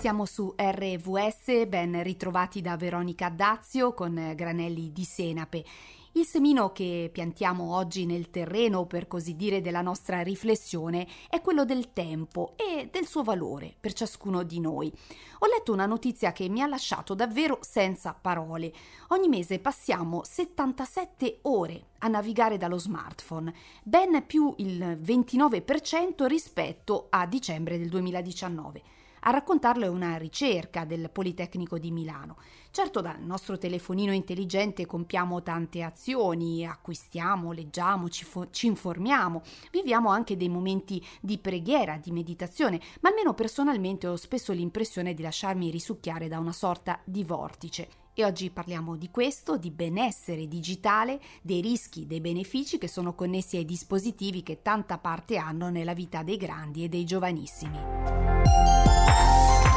[0.00, 5.62] Siamo su RVS, ben ritrovati da Veronica Dazio con granelli di senape.
[6.12, 11.66] Il semino che piantiamo oggi nel terreno, per così dire, della nostra riflessione è quello
[11.66, 14.90] del tempo e del suo valore per ciascuno di noi.
[15.40, 18.72] Ho letto una notizia che mi ha lasciato davvero senza parole.
[19.08, 27.26] Ogni mese passiamo 77 ore a navigare dallo smartphone, ben più il 29% rispetto a
[27.26, 28.99] dicembre del 2019.
[29.22, 32.36] A raccontarlo è una ricerca del Politecnico di Milano.
[32.70, 40.08] Certo dal nostro telefonino intelligente compiamo tante azioni, acquistiamo, leggiamo, ci, fo- ci informiamo, viviamo
[40.08, 45.70] anche dei momenti di preghiera, di meditazione, ma almeno personalmente ho spesso l'impressione di lasciarmi
[45.70, 47.88] risucchiare da una sorta di vortice.
[48.14, 53.58] E oggi parliamo di questo, di benessere digitale, dei rischi, dei benefici che sono connessi
[53.58, 58.69] ai dispositivi che tanta parte hanno nella vita dei grandi e dei giovanissimi.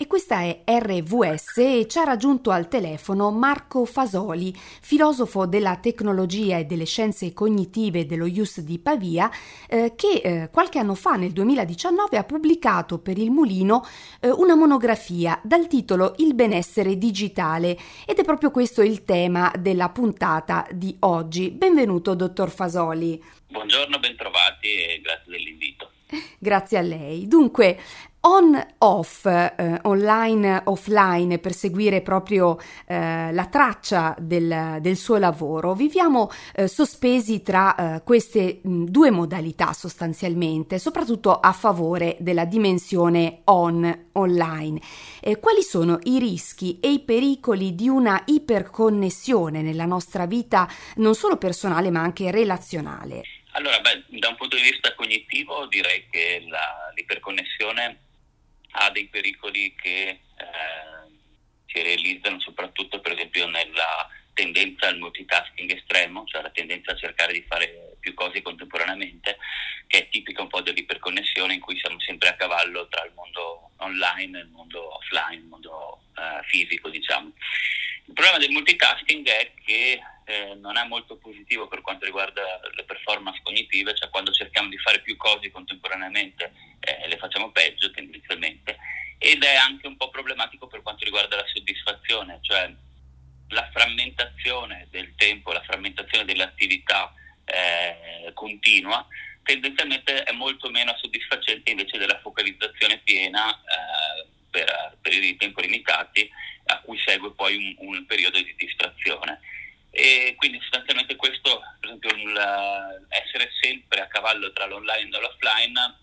[0.00, 6.56] E questa è RVS e ci ha raggiunto al telefono Marco Fasoli, filosofo della tecnologia
[6.56, 9.28] e delle scienze cognitive dello IUS di Pavia,
[9.68, 13.84] eh, che eh, qualche anno fa, nel 2019, ha pubblicato per il Mulino
[14.20, 19.88] eh, una monografia dal titolo Il benessere digitale ed è proprio questo il tema della
[19.88, 21.50] puntata di oggi.
[21.50, 23.20] Benvenuto, dottor Fasoli.
[23.48, 25.90] Buongiorno, bentrovati e grazie dell'invito.
[26.38, 27.26] Grazie a lei.
[27.26, 27.78] Dunque,
[28.28, 35.74] on-off, eh, online, offline, per seguire proprio eh, la traccia del, del, suo lavoro.
[35.74, 43.40] Viviamo eh, sospesi tra eh, queste mh, due modalità sostanzialmente, soprattutto a favore della dimensione
[43.44, 44.80] on, online.
[45.40, 51.38] quali sono i rischi e i pericoli di una iperconnessione nella nostra vita, non solo
[51.38, 53.22] personale ma anche relazionale?
[53.52, 58.07] Allora, beh, da un punto di vista cognitivo direi che la, l'iperconnessione
[58.72, 60.18] ha dei pericoli che eh,
[61.66, 64.08] si realizzano soprattutto per esempio nella
[64.38, 69.36] tendenza al multitasking estremo, cioè la tendenza a cercare di fare più cose contemporaneamente,
[69.88, 73.70] che è tipica un po' dell'iperconnessione in cui siamo sempre a cavallo tra il mondo
[73.78, 77.32] online e il mondo offline, il mondo eh, fisico, diciamo.
[78.04, 82.84] Il problema del multitasking è che eh, non è molto positivo per quanto riguarda le
[82.84, 86.52] performance cognitive, cioè quando cerchiamo di fare più cose contemporaneamente
[87.02, 88.76] eh, le facciamo peggio tendenzialmente
[89.18, 92.72] ed è anche un po' problematico per quanto riguarda la soddisfazione, cioè
[93.48, 97.12] la frammentazione del tempo, la frammentazione dell'attività
[97.44, 99.06] eh, continua
[99.48, 106.28] tendenzialmente è molto meno soddisfacente invece della focalizzazione piena eh, per periodi di tempo limitati
[106.66, 109.40] a cui segue poi un, un periodo di distrazione.
[109.90, 112.10] E quindi sostanzialmente questo, per esempio,
[113.08, 115.96] essere sempre a cavallo tra l'online e l'offline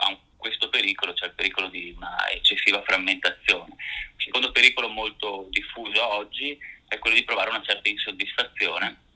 [0.00, 3.74] ha questo pericolo, cioè il pericolo di una eccessiva frammentazione.
[4.16, 9.08] Il secondo pericolo molto diffuso oggi è quello di provare una certa insoddisfazione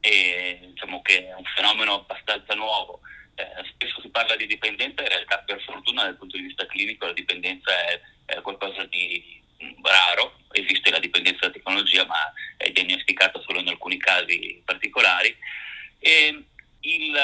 [0.00, 3.00] e diciamo che è un fenomeno abbastanza nuovo.
[3.36, 7.06] Eh, spesso si parla di dipendenza, in realtà per fortuna dal punto di vista clinico
[7.06, 9.42] la dipendenza è, è qualcosa di
[9.82, 15.34] raro, esiste la dipendenza da tecnologia ma è diagnosticata solo in alcuni casi particolari
[15.98, 16.44] e
[16.80, 17.14] il,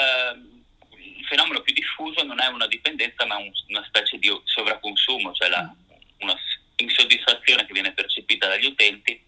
[0.97, 5.49] il fenomeno più diffuso non è una dipendenza ma un, una specie di sovraconsumo, cioè
[5.49, 5.73] la,
[6.19, 6.35] una
[6.77, 9.23] insoddisfazione che viene percepita dagli utenti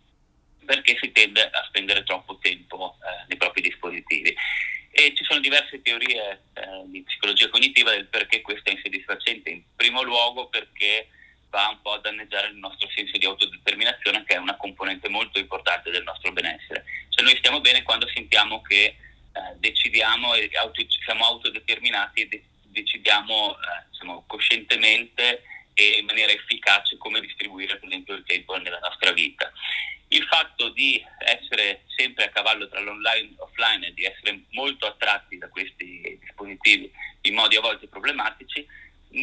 [0.66, 4.36] perché si tende a spendere troppo tempo eh, nei propri dispositivi.
[4.92, 9.50] E ci sono diverse teorie eh, di psicologia cognitiva del perché questo è insoddisfacente.
[9.50, 11.08] In primo luogo perché
[11.50, 15.40] va un po' a danneggiare il nostro senso di autodeterminazione che è una componente molto
[15.40, 16.84] importante del nostro benessere.
[17.10, 18.98] Cioè noi stiamo bene quando sentiamo che eh,
[19.58, 23.56] decidiamo e auto, siamo autodeterminati e de- decidiamo
[23.90, 29.52] diciamo, coscientemente e in maniera efficace come distribuire per esempio il tempo nella nostra vita.
[30.10, 34.86] Il fatto di essere sempre a cavallo tra l'online e l'offline e di essere molto
[34.86, 36.92] attratti da questi dispositivi
[37.22, 38.66] in modi a volte problematici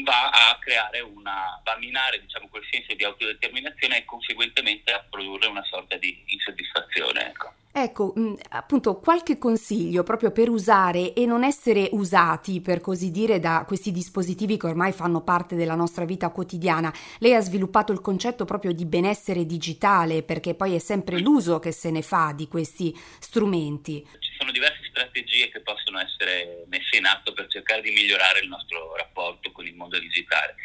[0.03, 5.05] va a creare una, va a minare diciamo, quel senso di autodeterminazione e conseguentemente a
[5.09, 7.29] produrre una sorta di insoddisfazione.
[7.29, 7.55] Ecco.
[7.73, 13.39] Ecco, mm, appunto, qualche consiglio proprio per usare e non essere usati, per così dire,
[13.39, 16.93] da questi dispositivi che ormai fanno parte della nostra vita quotidiana.
[17.21, 21.71] Lei ha sviluppato il concetto proprio di benessere digitale, perché poi è sempre l'uso che
[21.71, 24.05] se ne fa di questi strumenti.
[24.19, 28.49] Ci sono diverse strategie che possono essere messe in atto per cercare di migliorare il
[28.49, 30.57] nostro rapporto con il mondo digitale.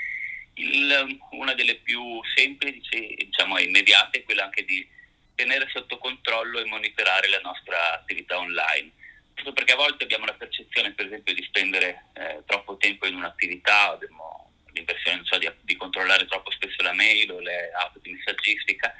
[0.55, 2.01] Il, una delle più
[2.33, 4.93] semplici, diciamo, e immediate è quella anche di
[5.35, 8.91] tenere sotto controllo e monitorare la nostra attività online.
[9.33, 13.15] Questo perché a volte abbiamo la percezione, per esempio, di spendere eh, troppo tempo in
[13.15, 18.11] un'attività, abbiamo l'impressione so, di, di, controllare troppo spesso la mail o le app di
[18.11, 18.93] messaggistica,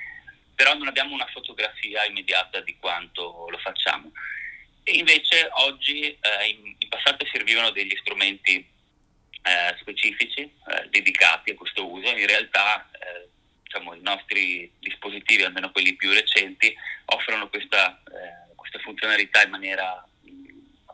[0.54, 4.12] però non abbiamo una fotografia immediata di quanto lo facciamo.
[4.84, 11.56] E invece oggi, eh, in, in, passato servivano degli strumenti eh, specifici eh, dedicati a
[11.56, 12.90] questo uso, in realtà
[13.76, 16.74] diciamo, i nostri dispositivi, almeno quelli più recenti,
[17.06, 20.08] offrono questa, eh, questa funzionalità in maniera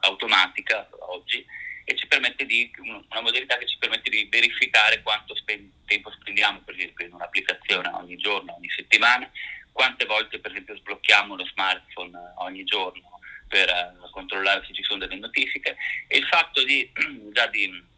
[0.02, 1.46] automatica oggi
[1.86, 6.60] e ci permette di, una modalità che ci permette di verificare quanto spen- tempo spendiamo
[6.62, 9.30] per esempio in un'applicazione ogni giorno, ogni settimana,
[9.72, 15.00] quante volte per esempio sblocchiamo lo smartphone ogni giorno per uh, controllare se ci sono
[15.00, 15.76] delle notifiche.
[16.08, 16.90] E il fatto di
[17.32, 17.90] già di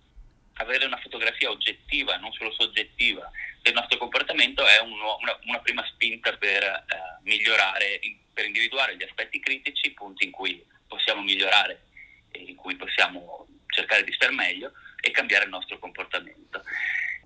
[0.56, 3.30] avere una fotografia oggettiva, non solo soggettiva,
[3.64, 8.00] del nostro comportamento è un, una, una, prima spinta per uh, migliorare,
[8.34, 11.82] per individuare gli aspetti critici, i punti in cui possiamo migliorare
[12.40, 16.62] in cui possiamo cercare di stare meglio e cambiare il nostro comportamento.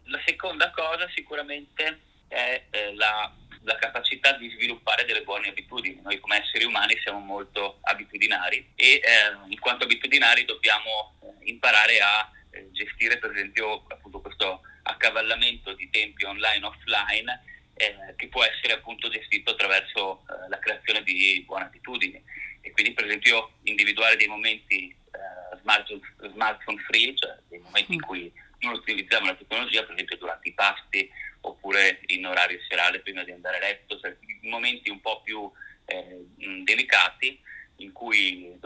[0.05, 3.31] La seconda cosa sicuramente è eh, la,
[3.63, 6.01] la, capacità di sviluppare delle buone abitudini.
[6.01, 9.01] Noi come esseri umani siamo molto abitudinari e eh,
[9.47, 15.89] in quanto abitudinari dobbiamo eh, imparare a eh, gestire per esempio appunto questo accavallamento di
[15.89, 17.43] tempi online e offline
[17.75, 22.21] eh, che può essere appunto gestito attraverso eh, la creazione di buone abitudini
[22.61, 26.01] e quindi per esempio individuare dei momenti uh, smartphone,
[26.33, 28.03] smartphone free, cioè dei momenti in mm.
[28.03, 31.09] cui non utilizziamo la tecnologia, per esempio durante i pasti
[31.41, 35.49] oppure in orario serale prima di andare a letto, cioè momenti un po' più
[35.85, 36.25] eh,
[36.63, 37.39] delicati
[37.77, 38.57] in cui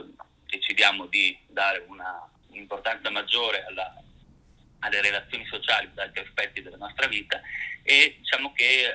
[0.45, 4.00] decidiamo di dare una, un'importanza maggiore alla,
[4.81, 7.41] alle relazioni sociali, ad altri aspetti della nostra vita
[7.83, 8.91] e diciamo che eh,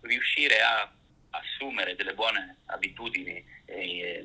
[0.00, 0.90] riuscire a
[1.30, 4.24] assumere delle buone abitudini eh,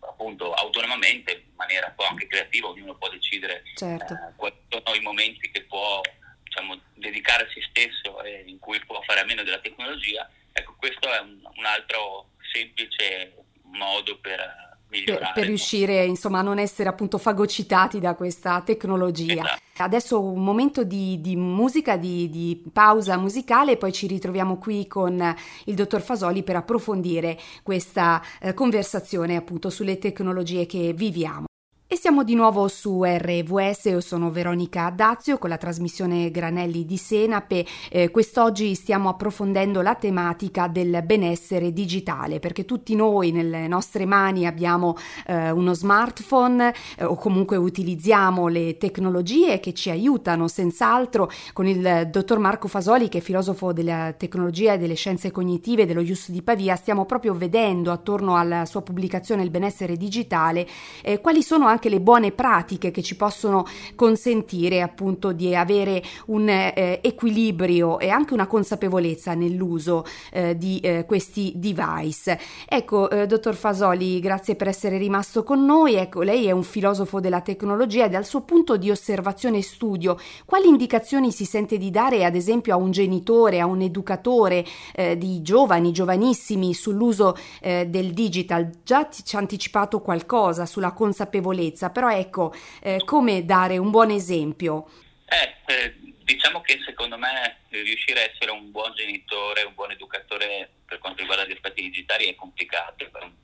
[0.00, 4.14] appunto autonomamente, in maniera un po' anche creativa, ognuno può decidere certo.
[4.14, 6.00] eh, quali sono i momenti che può
[6.42, 10.28] diciamo, dedicare a se stesso e in cui può fare a meno della tecnologia.
[10.52, 16.58] Ecco, questo è un, un altro semplice modo per per, per, riuscire insomma a non
[16.58, 19.42] essere appunto fagocitati da questa tecnologia.
[19.42, 19.60] Esatto.
[19.78, 24.86] Adesso un momento di, di musica, di, di, pausa musicale e poi ci ritroviamo qui
[24.86, 25.34] con
[25.64, 31.49] il dottor Fasoli per approfondire questa eh, conversazione appunto sulle tecnologie che viviamo.
[31.92, 36.96] E siamo di nuovo su RVS, io sono Veronica Dazio con la trasmissione Granelli di
[36.96, 37.66] Senape.
[37.90, 44.46] Eh, quest'oggi stiamo approfondendo la tematica del benessere digitale perché tutti noi nelle nostre mani
[44.46, 44.96] abbiamo
[45.26, 51.28] eh, uno smartphone eh, o comunque utilizziamo le tecnologie che ci aiutano senz'altro.
[51.52, 56.02] Con il dottor Marco Fasoli che è filosofo della tecnologia e delle scienze cognitive dello
[56.02, 60.68] IUS di Pavia stiamo proprio vedendo attorno alla sua pubblicazione Il benessere digitale
[61.02, 66.02] eh, quali sono anche anche le buone pratiche che ci possono consentire appunto di avere
[66.26, 72.38] un eh, equilibrio e anche una consapevolezza nell'uso eh, di eh, questi device.
[72.68, 75.94] Ecco, eh, dottor Fasoli, grazie per essere rimasto con noi.
[75.94, 80.18] Ecco, lei è un filosofo della tecnologia e dal suo punto di osservazione e studio,
[80.44, 85.16] quali indicazioni si sente di dare ad esempio a un genitore, a un educatore eh,
[85.16, 88.70] di giovani, giovanissimi sull'uso eh, del digital?
[88.84, 92.52] Già ci ha anticipato qualcosa sulla consapevolezza sicurezza, però ecco,
[92.82, 94.90] eh, come dare un buon esempio?
[95.26, 95.94] Eh, eh,
[96.24, 101.20] diciamo che secondo me riuscire a essere un buon genitore, un buon educatore per quanto
[101.20, 103.38] riguarda gli aspetti digitali è complicato, è un,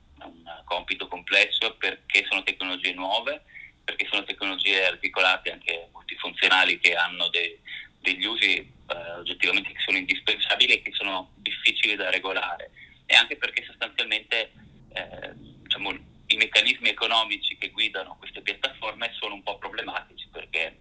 [0.65, 3.43] compito complesso perché sono tecnologie nuove,
[3.85, 7.61] perché sono tecnologie articolate anche multifunzionali che hanno de,
[8.01, 12.71] degli usi eh, oggettivamente che sono indispensabili e che sono difficili da regolare
[13.05, 14.51] e anche perché sostanzialmente
[14.93, 20.79] eh, diciamo, i meccanismi economici che guidano queste piattaforme sono un po' problematici perché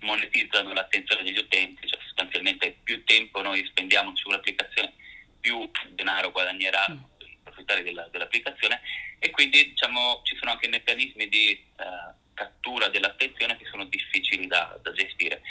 [0.00, 4.92] monetizzano l'attenzione degli utenti, cioè sostanzialmente più tempo noi spendiamo su un'applicazione,
[5.38, 7.26] più denaro guadagneranno mm.
[7.26, 8.80] i proprietari della, dell'applicazione
[9.20, 14.76] e quindi diciamo, ci sono anche meccanismi di uh, cattura dell'attenzione che sono difficili da,
[14.82, 15.42] da gestire.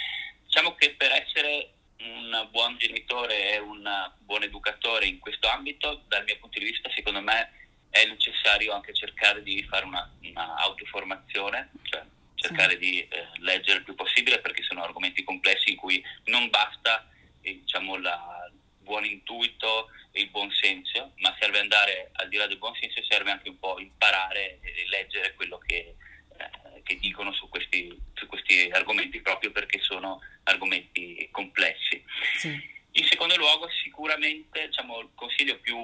[0.43, 3.87] Diciamo che per essere un buon genitore e un
[4.19, 7.58] buon educatore in questo ambito, dal mio punto di vista, secondo me
[7.89, 12.03] è necessario anche cercare di fare una, una autoformazione, cioè
[12.35, 17.07] cercare di eh, leggere il più possibile perché sono argomenti complessi in cui non basta
[17.41, 18.09] eh, diciamo, il
[18.81, 23.03] buon intuito e il buon senso, ma serve andare al di là del buon senso,
[23.03, 25.95] serve anche un po' imparare e leggere quello che,
[26.37, 32.03] eh, che dicono su questi, su questi, argomenti proprio perché sono argomenti complessi.
[32.37, 32.77] Sì.
[32.93, 35.77] In secondo luogo sicuramente diciamo, il consiglio più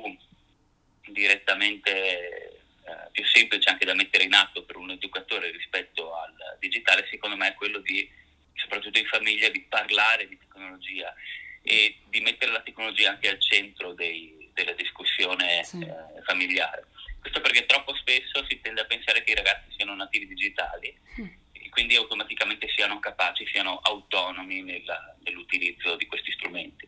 [1.07, 7.07] direttamente eh, più semplice anche da mettere in atto per un educatore rispetto al digitale,
[7.09, 8.07] secondo me, è quello di,
[8.53, 11.13] soprattutto in famiglia, di parlare di tecnologia
[11.62, 15.79] e di mettere la tecnologia anche al centro dei, della discussione sì.
[15.79, 16.88] eh, familiare.
[17.19, 21.27] Questo perché troppo spesso si tende a pensare che i ragazzi siano nativi digitali mm.
[21.75, 26.88] Quindi automaticamente siano capaci, siano autonomi nella, nell'utilizzo di questi strumenti.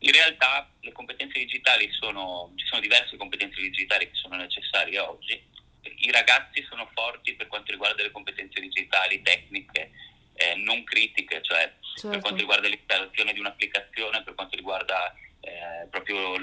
[0.00, 5.40] In realtà le competenze digitali sono, ci sono diverse competenze digitali che sono necessarie oggi.
[5.82, 9.92] I ragazzi sono forti per quanto riguarda le competenze digitali tecniche,
[10.34, 12.08] eh, non critiche, cioè certo.
[12.08, 15.14] per quanto riguarda l'installazione di un'applicazione, per quanto riguarda
[15.44, 16.36] eh, proprio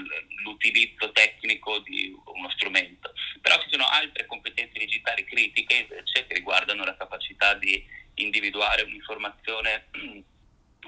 [0.44, 3.12] l'utilizzo tecnico di uno strumento.
[3.40, 9.86] Però ci sono altre competenze digitali critiche invece che riguardano la capacità di individuare un'informazione,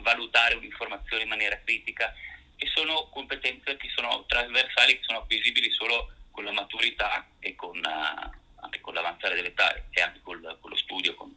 [0.00, 2.14] valutare un'informazione in maniera critica
[2.56, 7.76] e sono competenze che sono trasversali, che sono acquisibili solo con la maturità e con,
[7.76, 11.35] uh, anche con l'avanzare dell'età e anche col, con lo studio, con,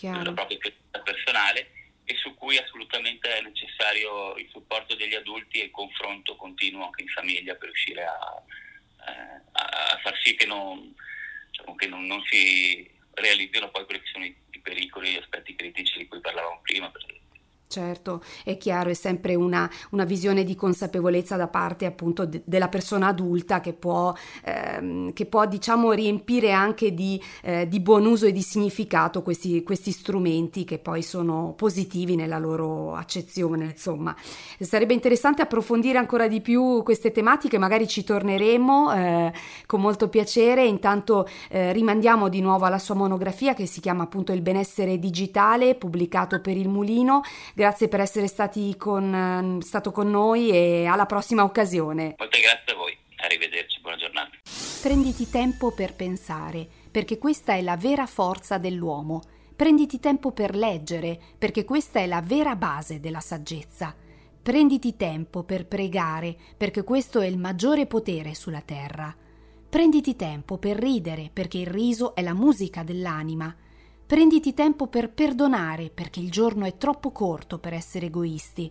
[0.00, 1.79] con la propria crescita personale
[2.10, 7.02] e su cui assolutamente è necessario il supporto degli adulti e il confronto continuo anche
[7.02, 8.42] in famiglia per riuscire a,
[9.06, 10.92] eh, a far sì che, non,
[11.50, 15.54] diciamo, che non, non, si realizzino poi quelli che sono i, i pericoli, gli aspetti
[15.54, 17.06] critici di cui parlavamo prima, per,
[17.70, 22.66] Certo, è chiaro, è sempre una, una, visione di consapevolezza da parte appunto de, della
[22.66, 24.12] persona adulta che può,
[24.44, 29.62] ehm, che può diciamo riempire anche di, eh, di, buon uso e di significato questi,
[29.62, 34.16] questi, strumenti che poi sono positivi nella loro accezione, insomma.
[34.58, 39.32] Sarebbe interessante approfondire ancora di più queste tematiche, magari ci torneremo eh,
[39.66, 44.32] con molto piacere, intanto eh, rimandiamo di nuovo alla sua monografia che si chiama appunto
[44.32, 47.22] Il benessere digitale, pubblicato per il Mulino.
[47.60, 52.14] Grazie per essere stati con, stato con noi e alla prossima occasione.
[52.16, 54.30] Molte grazie a voi, arrivederci, buona giornata.
[54.80, 59.20] Prenditi tempo per pensare, perché questa è la vera forza dell'uomo.
[59.54, 63.94] Prenditi tempo per leggere, perché questa è la vera base della saggezza.
[64.40, 69.14] Prenditi tempo per pregare, perché questo è il maggiore potere sulla terra.
[69.68, 73.54] Prenditi tempo per ridere, perché il riso è la musica dell'anima.
[74.10, 78.68] Prenditi tempo per perdonare perché il giorno è troppo corto per essere egoisti.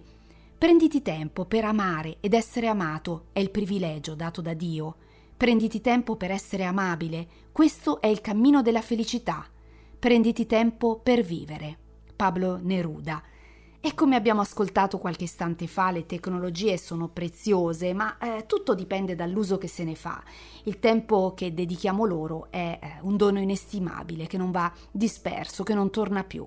[0.58, 4.98] Prenditi tempo per amare ed essere amato è il privilegio dato da Dio.
[5.38, 9.46] Prenditi tempo per essere amabile, questo è il cammino della felicità.
[9.98, 11.78] Prenditi tempo per vivere.
[12.18, 13.24] Pablo Neruda.
[13.82, 19.16] E come abbiamo ascoltato qualche istante fa, le tecnologie sono preziose, ma eh, tutto dipende
[19.16, 20.22] dall'uso che se ne fa.
[20.64, 25.74] Il tempo che dedichiamo loro è eh, un dono inestimabile che non va disperso, che
[25.74, 26.44] non torna più.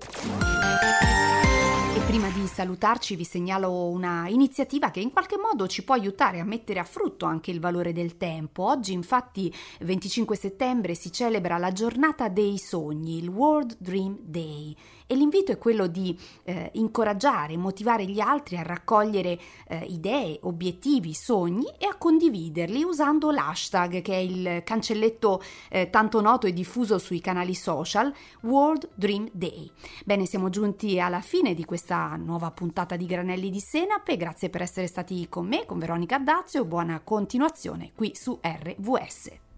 [1.95, 6.39] E prima di salutarci vi segnalo una iniziativa che in qualche modo ci può aiutare
[6.39, 8.63] a mettere a frutto anche il valore del tempo.
[8.63, 14.75] Oggi infatti 25 settembre si celebra la giornata dei sogni, il World Dream Day
[15.07, 21.13] e l'invito è quello di eh, incoraggiare, motivare gli altri a raccogliere eh, idee, obiettivi,
[21.13, 26.97] sogni e a condividerli usando l'hashtag che è il cancelletto eh, tanto noto e diffuso
[26.97, 29.69] sui canali social World Dream Day.
[30.05, 34.61] Bene, siamo giunti alla fine di questa nuova puntata di Granelli di Senape, grazie per
[34.61, 39.52] essere stati con me, con Veronica Dazio, buona continuazione qui su RVS.